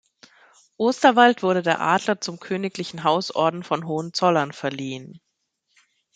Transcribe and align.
Osterwald 0.77 1.43
wurde 1.43 1.61
der 1.61 1.79
Adler 1.79 2.19
zum 2.19 2.39
Königlichen 2.39 3.03
Hausorden 3.03 3.61
von 3.61 3.85
Hohenzollern 3.85 4.51
verliehen. 4.51 5.21